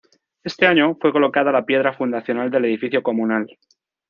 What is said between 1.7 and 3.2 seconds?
fundacional del edificio